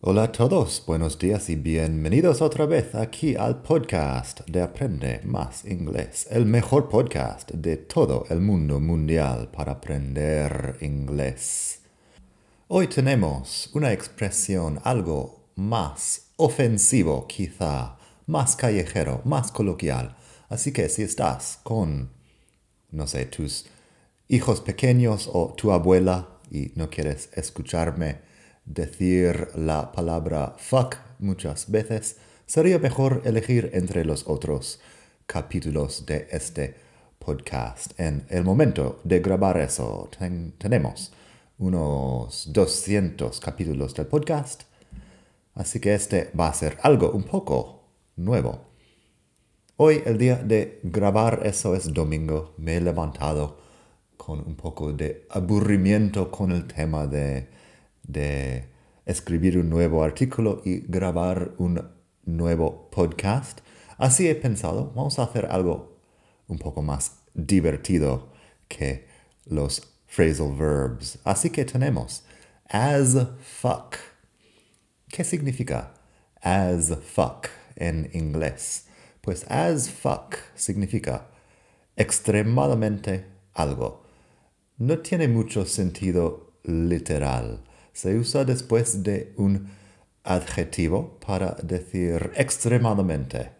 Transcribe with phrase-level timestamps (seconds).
[0.00, 5.64] Hola a todos, buenos días y bienvenidos otra vez aquí al podcast de Aprende Más
[5.64, 11.80] Inglés, el mejor podcast de todo el mundo mundial para aprender inglés.
[12.68, 17.96] Hoy tenemos una expresión algo más ofensivo quizá,
[18.26, 20.16] más callejero, más coloquial,
[20.48, 22.12] así que si estás con,
[22.92, 23.66] no sé, tus
[24.28, 28.27] hijos pequeños o tu abuela y no quieres escucharme,
[28.68, 34.80] decir la palabra fuck muchas veces, sería mejor elegir entre los otros
[35.26, 36.76] capítulos de este
[37.18, 37.98] podcast.
[37.98, 40.10] En el momento de grabar eso,
[40.58, 41.12] tenemos
[41.58, 44.62] unos 200 capítulos del podcast,
[45.54, 47.84] así que este va a ser algo un poco
[48.16, 48.68] nuevo.
[49.76, 53.58] Hoy, el día de grabar eso es domingo, me he levantado
[54.16, 57.57] con un poco de aburrimiento con el tema de
[58.08, 58.64] de
[59.06, 61.88] escribir un nuevo artículo y grabar un
[62.24, 63.60] nuevo podcast.
[63.96, 66.00] Así he pensado, vamos a hacer algo
[66.48, 68.32] un poco más divertido
[68.66, 69.06] que
[69.46, 71.18] los phrasal verbs.
[71.24, 72.24] Así que tenemos
[72.68, 73.96] as fuck.
[75.08, 75.94] ¿Qué significa
[76.42, 78.86] as fuck en inglés?
[79.20, 81.28] Pues as fuck significa
[81.96, 84.04] extremadamente algo.
[84.78, 87.64] No tiene mucho sentido literal
[87.98, 89.66] se usa después de un
[90.22, 93.50] adjetivo para decir extremadamente.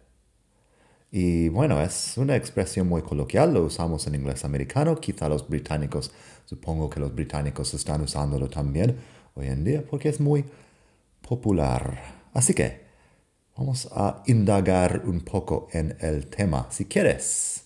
[1.10, 6.12] Y bueno, es una expresión muy coloquial, lo usamos en inglés americano, quizá los británicos,
[6.44, 8.96] supongo que los británicos están usándolo también
[9.34, 10.44] hoy en día porque es muy
[11.20, 12.00] popular.
[12.32, 12.82] Así que
[13.56, 16.68] vamos a indagar un poco en el tema.
[16.70, 17.64] Si quieres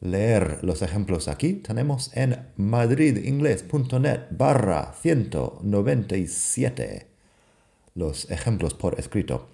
[0.00, 7.06] leer los ejemplos aquí, tenemos en madridingles.net barra 197
[7.94, 9.48] los ejemplos por escrito.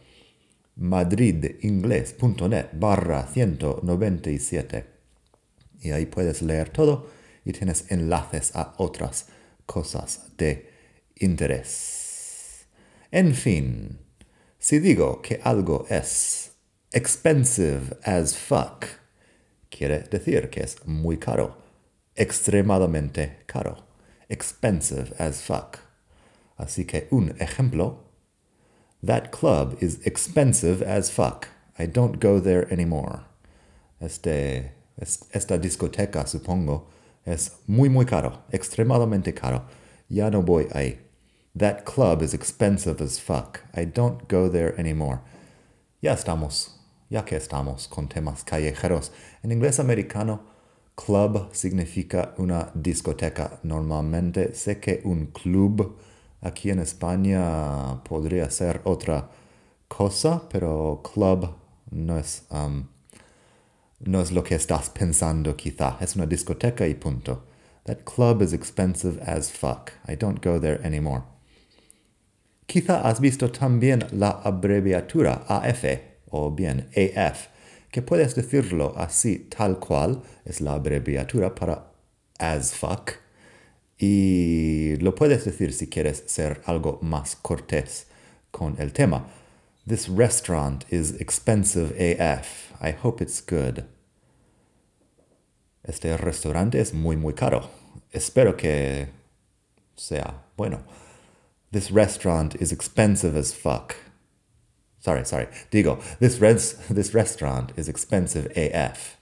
[0.77, 4.87] madridingles.net barra 197.
[5.81, 7.11] Y ahí puedes leer todo
[7.45, 9.27] y tienes enlaces a otras
[9.65, 10.71] cosas de
[11.17, 12.67] interés.
[13.11, 13.99] En fin,
[14.59, 16.53] si digo que algo es
[16.93, 18.85] expensive as fuck,
[19.77, 21.57] quiere decir que es muy caro,
[22.17, 23.85] extremadamente caro,
[24.29, 25.79] expensive as fuck.
[26.57, 27.99] Así que un ejemplo,
[29.03, 31.49] that club is expensive as fuck.
[31.79, 33.21] I don't go there anymore.
[34.01, 36.87] Este, esta discoteca, supongo,
[37.25, 39.65] es muy, muy caro, extremadamente caro.
[40.09, 40.99] Ya no voy ahí.
[41.55, 43.61] That club is expensive as fuck.
[43.75, 45.21] I don't go there anymore.
[46.01, 46.77] Ya estamos
[47.09, 49.13] ya que estamos con temas callejeros.
[49.43, 50.43] En inglés americano,
[50.95, 53.61] club significa una discoteca.
[53.63, 55.97] Normalmente sé que un club
[56.41, 59.29] aquí en España podría ser otra
[59.89, 61.55] cosa, pero club
[61.91, 62.87] no es, um,
[64.01, 65.99] no es lo que estás pensando quizá.
[66.01, 67.45] Es una discoteca y punto.
[67.85, 69.93] That club is expensive as fuck.
[70.09, 71.23] I don't go there anymore.
[72.67, 77.49] Quizá has visto también la abreviatura AF o bien AF,
[77.91, 81.93] que puedes decirlo así tal cual, es la abreviatura para
[82.39, 83.13] as fuck,
[83.99, 88.07] y lo puedes decir si quieres ser algo más cortés
[88.51, 89.27] con el tema.
[89.87, 92.73] This restaurant is expensive AF.
[92.81, 93.85] I hope it's good.
[95.85, 97.71] Este restaurante es muy, muy caro.
[98.13, 99.09] Espero que
[99.95, 100.83] sea bueno.
[101.71, 103.95] This restaurant is expensive as fuck.
[105.07, 105.47] Sorry, sorry.
[105.71, 109.17] Digo, this, res this restaurant is expensive AF.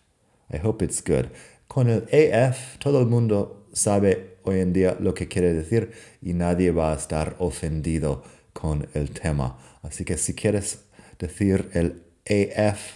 [0.50, 1.28] I hope it's good.
[1.68, 5.92] Con el AF, todo el mundo sabe hoy en día lo que quiere decir
[6.22, 8.22] y nadie va a estar ofendido
[8.54, 9.58] con el tema.
[9.82, 10.78] Así que si quieres
[11.18, 12.94] decir el AF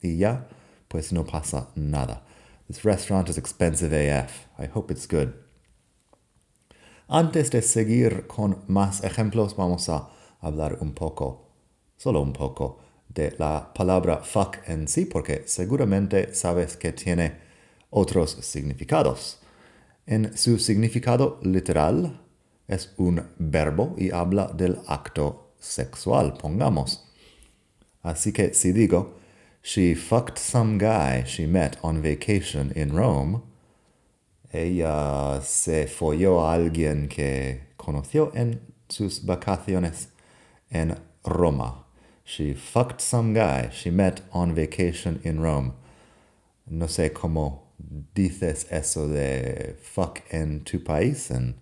[0.00, 0.48] y ya,
[0.88, 2.22] pues no pasa nada.
[2.66, 4.46] This restaurant is expensive AF.
[4.58, 5.34] I hope it's good.
[7.08, 10.08] Antes de seguir con más ejemplos, vamos a
[10.40, 11.41] hablar un poco
[12.02, 17.36] solo un poco de la palabra fuck en sí, porque seguramente sabes que tiene
[17.90, 19.38] otros significados.
[20.04, 22.20] En su significado literal
[22.66, 27.04] es un verbo y habla del acto sexual, pongamos.
[28.02, 29.14] Así que si digo,
[29.62, 33.42] she fucked some guy she met on vacation in Rome,
[34.50, 40.08] ella se folló a alguien que conoció en sus vacaciones
[40.68, 41.81] en Roma.
[42.24, 45.74] She fucked some guy she met on vacation in Rome.
[46.66, 47.62] No sé cómo
[48.14, 51.30] dices eso de fuck en tu país.
[51.30, 51.56] En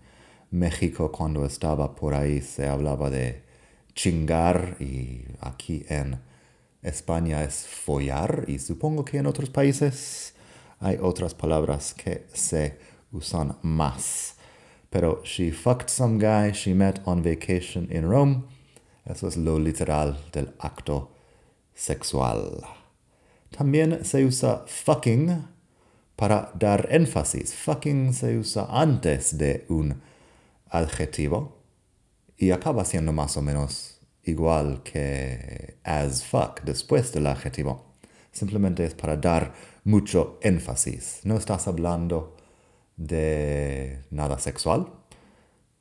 [0.50, 3.42] México cuando estaba por ahí se hablaba de
[3.94, 6.20] chingar y aquí en
[6.82, 10.34] España es follar y supongo que en otros países
[10.78, 12.78] hay otras palabras que se
[13.12, 14.36] usan más.
[14.90, 18.44] Pero she fucked some guy she met on vacation in Rome.
[19.04, 21.10] Eso es lo literal del acto
[21.74, 22.60] sexual.
[23.56, 25.46] También se usa fucking
[26.16, 27.54] para dar énfasis.
[27.54, 30.00] Fucking se usa antes de un
[30.68, 31.56] adjetivo
[32.36, 37.96] y acaba siendo más o menos igual que as fuck después del adjetivo.
[38.32, 39.52] Simplemente es para dar
[39.84, 41.20] mucho énfasis.
[41.24, 42.36] No estás hablando
[42.96, 44.92] de nada sexual,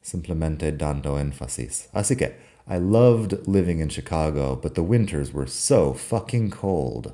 [0.01, 1.89] simplemente dando énfasis.
[1.91, 2.37] Así que,
[2.71, 7.13] I loved living in Chicago, but the winters were so fucking cold.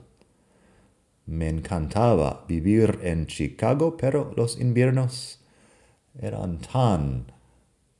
[1.25, 5.38] Me encantaba vivir en Chicago, pero los inviernos
[6.22, 7.31] eran tan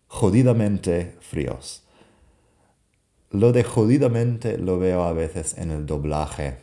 [0.10, 1.84] jodidamente fríos.
[3.32, 6.58] Lo de jodidamente lo veo a veces en el doblaje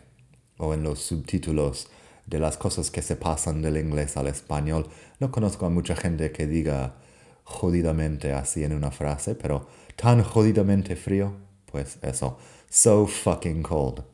[0.59, 1.89] o en los subtítulos
[2.27, 4.87] de las cosas que se pasan del inglés al español.
[5.21, 6.97] No conozco a mucha gente que diga
[7.45, 9.67] jodidamente así en una frase, pero
[9.97, 11.35] tan jodidamente frío,
[11.67, 12.39] pues eso.
[12.71, 14.05] So fucking cold.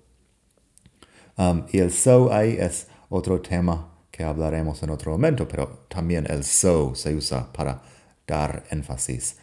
[1.37, 6.27] Um, y el so ahí es otro tema que hablaremos en otro momento, pero también
[6.29, 7.81] el so se usa para
[8.27, 9.37] dar énfasis.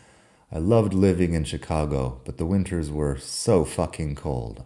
[0.52, 4.64] I loved living in Chicago, but the winters were so fucking cold.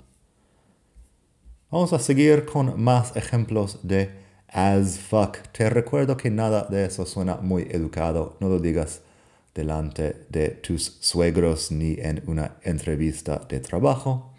[1.72, 4.10] Vamos a seguir con más ejemplos de
[4.48, 5.38] as fuck.
[5.54, 8.36] Te recuerdo que nada de eso suena muy educado.
[8.40, 9.02] No lo digas
[9.60, 14.34] delante de tus suegros ni en una entrevista de trabajo.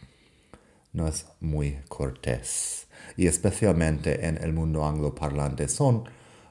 [0.93, 2.87] No es muy cortés.
[3.17, 6.05] Y especialmente en el mundo angloparlante son,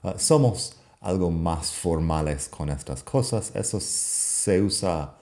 [0.03, 3.51] uh, somos algo más formales con estas cosas.
[3.55, 5.17] Eso se usa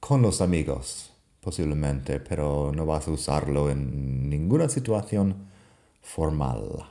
[0.00, 5.48] con los amigos, posiblemente, pero no vas a usarlo en ninguna situación
[6.00, 6.86] formal.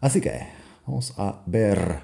[0.00, 0.46] Así que
[0.86, 2.00] vamos a ver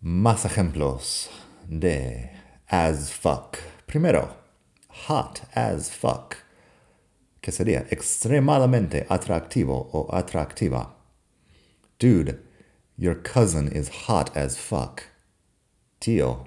[0.00, 1.30] más ejemplos
[1.68, 2.30] de
[2.70, 3.58] as fuck.
[3.86, 4.36] Primero,
[5.06, 6.36] hot as fuck,
[7.40, 10.94] que sería extremadamente atractivo o atractiva.
[11.98, 12.38] Dude,
[12.96, 15.02] Your cousin is hot as fuck.
[16.00, 16.46] Tío,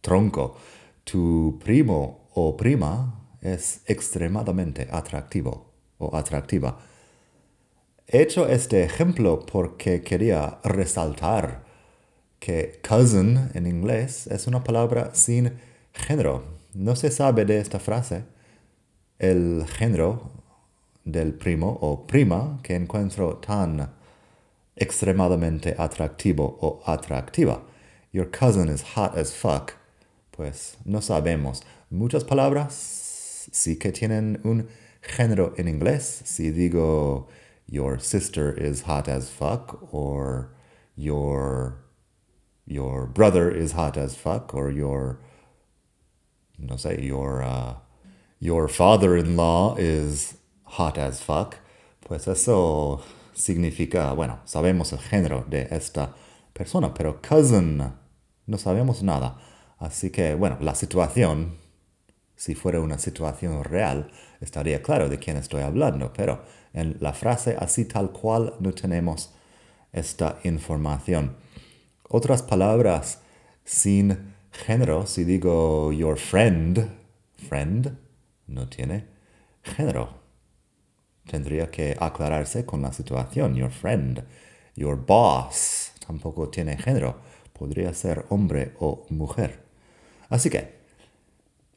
[0.00, 0.56] tronco,
[1.04, 6.78] tu primo o prima es extremadamente atractivo o atractiva.
[8.06, 11.64] He hecho este ejemplo porque quería resaltar
[12.40, 15.52] que cousin en inglés es una palabra sin
[15.92, 16.42] género.
[16.74, 18.24] No se sabe de esta frase
[19.18, 20.32] el género
[21.04, 23.90] del primo o prima que encuentro tan
[24.76, 27.62] extremadamente atractivo o atractiva.
[28.12, 29.74] Your cousin is hot as fuck.
[30.30, 31.62] Pues no sabemos.
[31.90, 34.68] Muchas palabras sí que tienen un
[35.02, 36.22] género en inglés.
[36.24, 37.28] Si digo
[37.68, 40.50] your sister is hot as fuck or
[40.96, 41.89] your
[42.70, 45.18] your brother is hot as fuck or your
[46.58, 47.74] no sé, your uh,
[48.38, 51.56] your father-in-law is hot as fuck.
[52.00, 53.02] Pues eso
[53.34, 56.14] significa, bueno, sabemos el género de esta
[56.52, 57.92] persona, pero cousin
[58.46, 59.38] no sabemos nada.
[59.78, 61.56] Así que, bueno, la situación,
[62.36, 64.10] si fuera una situación real,
[64.40, 69.32] estaría claro de quién estoy hablando, pero en la frase así tal cual no tenemos
[69.92, 71.36] esta información.
[72.10, 73.20] Otras palabras
[73.64, 76.90] sin género, si digo your friend,
[77.48, 77.96] friend,
[78.46, 79.06] no tiene
[79.62, 80.20] género
[81.30, 83.54] tendría que aclararse con la situación.
[83.54, 84.24] Your friend,
[84.74, 87.20] your boss, tampoco tiene género.
[87.52, 89.60] Podría ser hombre o mujer.
[90.28, 90.74] Así que,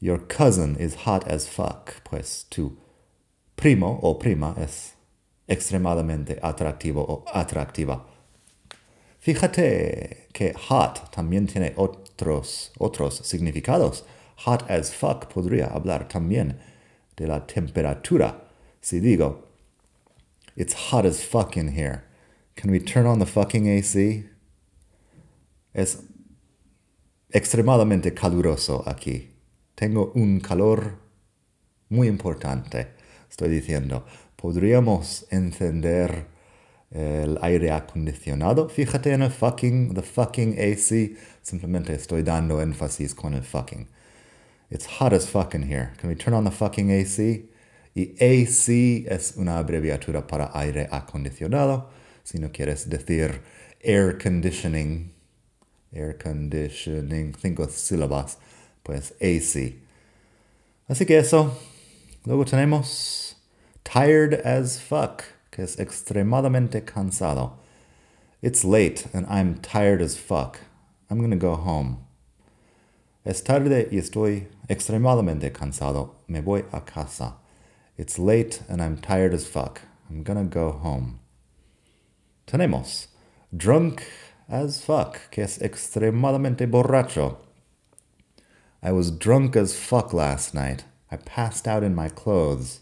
[0.00, 2.02] your cousin is hot as fuck.
[2.02, 2.76] Pues tu
[3.54, 4.94] primo o prima es
[5.46, 8.06] extremadamente atractivo o atractiva.
[9.24, 14.04] Fíjate que hot también tiene otros, otros significados.
[14.44, 16.58] Hot as fuck podría hablar también
[17.16, 18.50] de la temperatura
[18.82, 19.48] Si digo,
[20.56, 22.02] it's hot as fuck in here.
[22.54, 24.28] Can we turn on the fucking AC?
[25.72, 26.02] Es
[27.30, 29.30] extremadamente caluroso aquí.
[29.74, 30.98] Tengo un calor
[31.88, 32.88] muy importante.
[33.30, 34.04] Estoy diciendo,
[34.36, 36.33] podríamos encender
[36.94, 38.68] el aire acondicionado.
[38.68, 41.16] Fíjate en el fucking, the fucking AC.
[41.42, 43.88] Simplemente estoy dando énfasis con el fucking.
[44.70, 45.92] It's hot as fuck in here.
[45.98, 47.50] Can we turn on the fucking AC?
[47.94, 51.90] Y AC es una abreviatura para aire acondicionado.
[52.22, 53.42] Si no quieres decir
[53.82, 55.12] air conditioning,
[55.92, 58.38] air conditioning, cinco sílabas,
[58.82, 59.74] pues AC.
[60.88, 61.56] Así que eso.
[62.24, 63.36] Luego tenemos
[63.84, 65.22] tired as fuck,
[65.54, 67.52] que es extremadamente cansado.
[68.42, 70.58] It's late and I'm tired as fuck.
[71.08, 71.98] I'm gonna go home.
[73.24, 76.16] Es tarde y estoy extremadamente cansado.
[76.26, 77.36] Me voy a casa.
[77.96, 79.82] It's late and I'm tired as fuck.
[80.10, 81.20] I'm gonna go home.
[82.48, 83.06] Tenemos
[83.56, 84.02] drunk
[84.48, 87.36] as fuck, que es extremadamente borracho.
[88.82, 90.84] I was drunk as fuck last night.
[91.12, 92.80] I passed out in my clothes.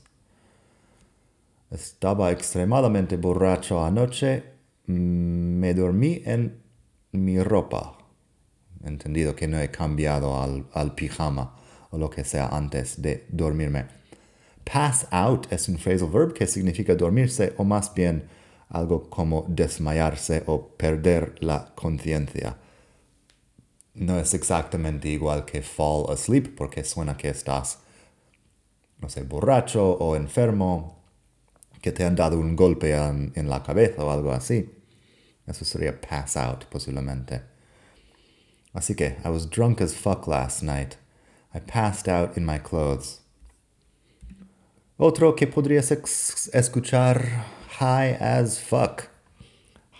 [1.73, 4.45] Estaba extremadamente borracho anoche.
[4.87, 6.61] Me dormí en
[7.13, 7.97] mi ropa.
[8.85, 11.57] Entendido que no he cambiado al, al pijama
[11.91, 13.87] o lo que sea antes de dormirme.
[14.65, 18.29] Pass out es un phrasal verb que significa dormirse o más bien
[18.69, 22.59] algo como desmayarse o perder la conciencia.
[23.95, 27.79] No es exactamente igual que fall asleep porque suena que estás,
[28.99, 31.02] no sé, borracho o enfermo,
[31.83, 34.71] que te han dado un golpe en, en la cabeza o algo así.
[35.47, 37.43] Eso sería pass out posiblemente.
[38.73, 40.97] Así que, I was drunk as fuck last night.
[41.55, 43.21] I passed out in my clothes.
[44.97, 47.45] Otro que podrías escuchar,
[47.79, 49.09] high as fuck.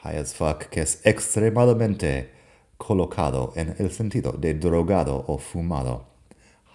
[0.03, 2.31] High as fuck, que es extremadamente
[2.79, 6.07] colocado en el sentido de drogado o fumado.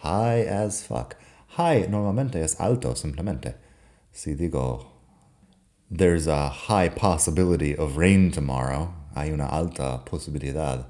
[0.04, 1.16] High as fuck.
[1.56, 3.56] High normalmente es alto simplemente.
[4.12, 4.97] Si digo,
[5.90, 10.86] there's a high possibility of rain tomorrow, hay una alta posibilidad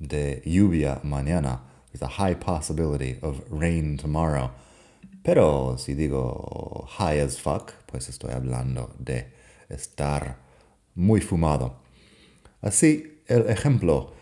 [0.00, 1.60] de lluvia mañana.
[1.92, 4.50] There's a high possibility of rain tomorrow.
[5.22, 9.26] Pero si digo high as fuck, pues estoy hablando de
[9.70, 10.36] estar
[10.94, 11.72] muy fumado.
[12.62, 14.12] Así, el ejemplo,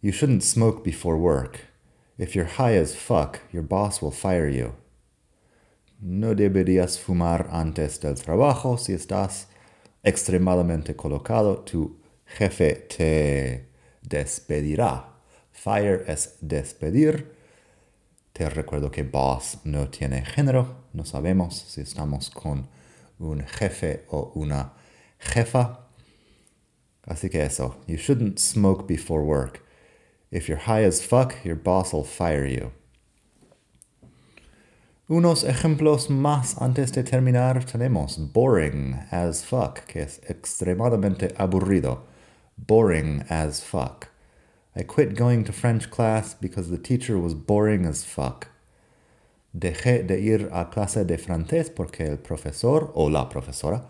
[0.00, 1.60] you shouldn't smoke before work.
[2.18, 4.74] If you're high as fuck, your boss will fire you.
[6.00, 9.46] No deberías fumar antes del trabajo si estás
[10.02, 11.58] extremadamente colocado.
[11.58, 13.68] Tu jefe te
[14.02, 15.08] despedirá.
[15.52, 17.36] Fire es despedir.
[18.32, 20.86] Te recuerdo que boss no tiene género.
[20.92, 22.68] No sabemos si estamos con
[23.18, 24.72] un jefe o una
[25.18, 25.86] jefa.
[27.04, 27.76] Así que eso.
[27.86, 29.62] You shouldn't smoke before work.
[30.30, 32.72] If you're high as fuck, your boss will fire you.
[35.12, 42.04] Unos ejemplos más antes de terminar tenemos boring as fuck, que es extremadamente aburrido.
[42.56, 44.06] Boring as fuck.
[44.74, 48.46] I quit going to French class because the teacher was boring as fuck.
[49.52, 53.82] Dejé de ir a clase de francés porque el profesor o la profesora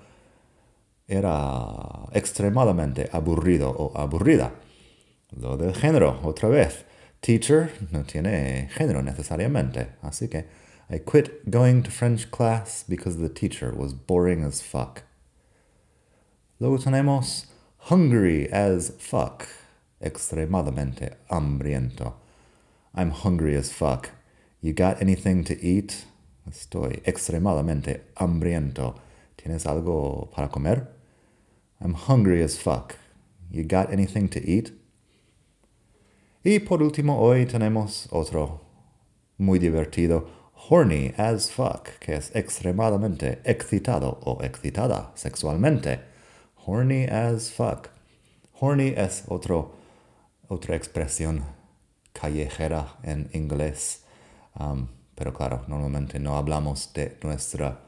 [1.07, 4.55] era extremadamente aburrido o aburrida.
[5.41, 6.85] Lo del género, otra vez.
[7.21, 9.91] Teacher no tiene género necesariamente.
[10.03, 15.05] Así que I quit going to French class because the teacher was boring as fuck.
[16.61, 17.47] Luego tenemos
[17.89, 19.49] hungry as fuck.
[20.05, 22.13] Extremadamente hambriento.
[22.95, 24.11] I'm hungry as fuck.
[24.61, 26.05] You got anything to eat?
[26.47, 28.99] Estoy extremadamente hambriento.
[29.39, 30.89] ¿Tienes algo para comer?
[31.81, 32.97] I'm hungry as fuck.
[33.51, 34.73] You got anything to eat?
[36.45, 38.61] Y por último, hoy tenemos otro
[39.39, 46.01] muy divertido, horny as fuck, que es extremadamente excitado o excitada sexualmente.
[46.65, 47.89] Horny as fuck.
[48.61, 49.75] Horny es otro,
[50.49, 51.45] otra expresión
[52.13, 54.05] callejera en inglés.
[55.15, 57.81] Pero claro, normalmente no hablamos de nuestra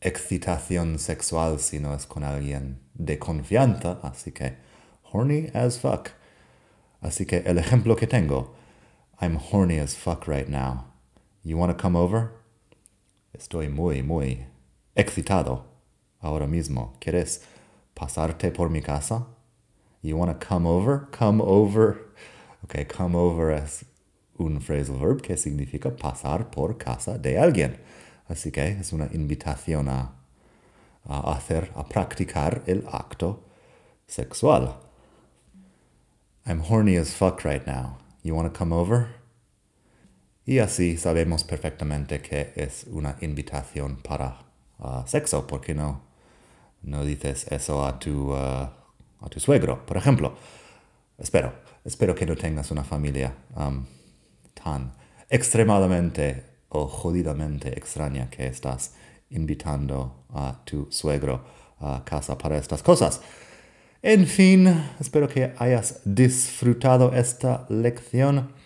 [0.00, 4.56] excitación sexual si no es con alguien de confianza, así que
[5.12, 6.08] horny as fuck.
[7.00, 8.54] Así que el ejemplo que tengo,
[9.20, 10.87] I'm horny as fuck right now.
[11.48, 12.32] You want to come over?
[13.34, 14.44] Estoy muy, muy
[14.94, 15.62] excitado
[16.22, 16.92] ahora mismo.
[17.00, 17.40] ¿Quieres
[17.96, 19.24] pasarte por mi casa?
[20.02, 21.08] You want to come over?
[21.10, 22.00] Come over.
[22.64, 23.86] Okay, come over es
[24.38, 27.78] un phrasal verb que significa pasar por casa de alguien.
[28.28, 30.12] Así que es una invitación a,
[31.08, 33.38] a hacer, a practicar el acto
[34.06, 34.76] sexual.
[36.44, 37.96] I'm horny as fuck right now.
[38.22, 39.17] You want to come over?
[40.48, 44.38] Y así sabemos perfectamente que es una invitación para
[44.78, 46.00] uh, sexo, porque no,
[46.80, 48.36] No dices eso a tu, uh,
[49.20, 50.38] a tu suegro, por ejemplo.
[51.18, 51.52] Espero,
[51.84, 53.84] espero que no tengas una familia um,
[54.54, 54.94] tan
[55.28, 58.94] extremadamente o jodidamente extraña que estás
[59.28, 61.44] invitando a tu suegro
[61.78, 63.20] a casa para estas cosas.
[64.00, 64.66] En fin,
[64.98, 68.56] espero que hayas disfrutado esta lección.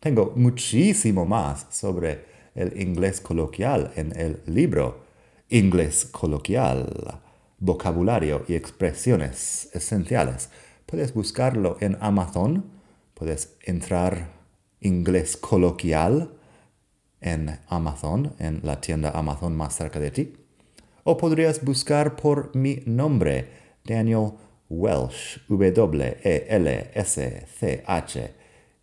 [0.00, 5.04] Tengo muchísimo más sobre el inglés coloquial en el libro
[5.50, 7.20] Inglés coloquial,
[7.58, 10.48] vocabulario y expresiones esenciales.
[10.86, 12.64] Puedes buscarlo en Amazon,
[13.12, 14.30] puedes entrar
[14.80, 16.32] inglés coloquial
[17.20, 20.32] en Amazon, en la tienda Amazon más cerca de ti.
[21.04, 23.50] O podrías buscar por mi nombre,
[23.84, 24.32] Daniel
[24.70, 26.20] Welsh, W-E-L-S-C-H.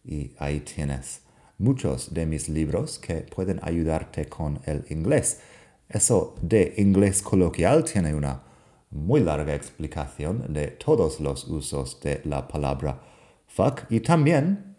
[0.08, 1.22] Y ahí tienes
[1.58, 5.42] muchos de mis libros que pueden ayudarte con el inglés.
[5.90, 8.42] Eso de inglés coloquial tiene una
[8.90, 13.02] muy larga explicación de todos los usos de la palabra
[13.48, 14.76] fuck y también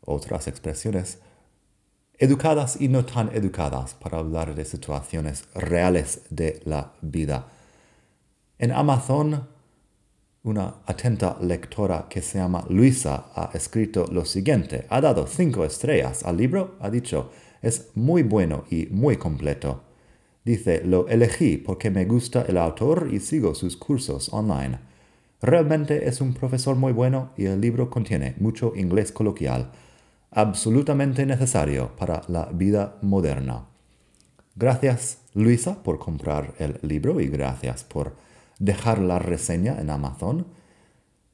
[0.00, 1.18] otras expresiones
[2.18, 7.48] educadas y no tan educadas para hablar de situaciones reales de la vida.
[8.58, 9.48] En Amazon,
[10.44, 14.86] una atenta lectora que se llama Luisa ha escrito lo siguiente.
[14.88, 17.30] Ha dado cinco estrellas al libro, ha dicho,
[17.62, 19.82] es muy bueno y muy completo.
[20.44, 24.78] Dice, lo elegí porque me gusta el autor y sigo sus cursos online.
[25.40, 29.70] Realmente es un profesor muy bueno y el libro contiene mucho inglés coloquial
[30.34, 33.66] absolutamente necesario para la vida moderna.
[34.56, 38.14] Gracias, Luisa, por comprar el libro y gracias por
[38.58, 40.46] dejar la reseña en Amazon.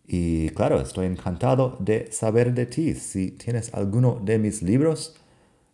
[0.06, 2.94] Y claro, estoy encantado de saber de ti.
[2.94, 5.16] Si tienes alguno de mis libros,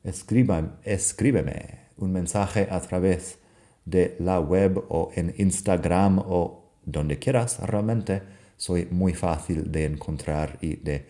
[0.05, 3.39] escríbeme un mensaje a través
[3.85, 7.59] de la web o en Instagram o donde quieras.
[7.61, 8.23] Realmente
[8.57, 11.07] soy muy fácil de encontrar y de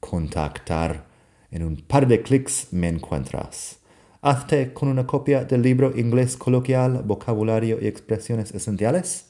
[0.00, 1.06] contactar
[1.50, 3.78] en un par de clics me encuentras.
[4.22, 9.29] Hazte con una copia del libro Inglés Coloquial, Vocabulario y Expresiones Esenciales.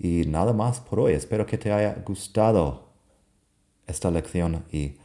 [0.00, 1.12] Y nada más por hoy.
[1.12, 2.88] Espero que te haya gustado
[3.86, 4.96] esta lección y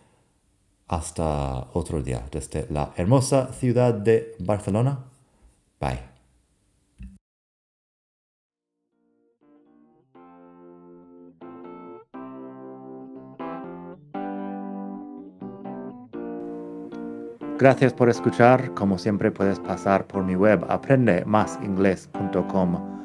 [0.87, 4.99] hasta otro día desde la hermosa ciudad de Barcelona.
[5.81, 5.99] Bye.
[17.57, 18.73] Gracias por escuchar.
[18.73, 23.04] Como siempre puedes pasar por mi web aprendemasingles.com.